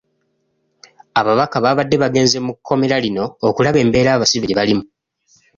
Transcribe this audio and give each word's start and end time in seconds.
Ababaka 1.19 1.55
baabadde 1.63 1.95
bagenze 2.03 2.37
mu 2.45 2.53
kkomera 2.55 2.97
lino 3.05 3.25
okulaba 3.49 3.77
embeera 3.83 4.09
abasibe 4.13 4.45
gye 4.47 4.57
balimu. 4.59 4.83